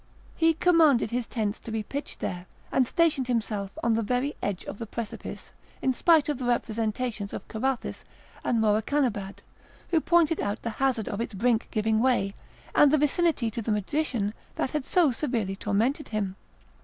He 0.35 0.55
commanded 0.55 1.11
his 1.11 1.27
tents 1.27 1.59
to 1.59 1.71
be 1.71 1.83
pitched 1.83 2.21
there, 2.21 2.47
and 2.71 2.87
stationed 2.87 3.27
himself 3.27 3.77
on 3.83 3.93
the 3.93 4.01
very 4.01 4.35
edge 4.41 4.65
of 4.65 4.79
the 4.79 4.87
precipice, 4.87 5.51
in 5.79 5.93
spite 5.93 6.27
of 6.27 6.39
the 6.39 6.45
representations 6.45 7.33
of 7.33 7.47
Carathis 7.47 8.03
and 8.43 8.59
Morakanabad, 8.59 9.43
who 9.91 10.01
pointed 10.01 10.41
out 10.41 10.63
the 10.63 10.71
hazard 10.81 11.07
of 11.07 11.21
its 11.21 11.35
brink 11.35 11.67
giving 11.69 11.99
way, 11.99 12.33
and 12.73 12.89
the 12.91 12.97
vicinity 12.97 13.51
to 13.51 13.61
the 13.61 13.71
magician 13.71 14.33
that 14.55 14.71
had 14.71 14.85
so 14.85 15.11
severely 15.11 15.55
tormented 15.55 16.07
him. 16.07 16.35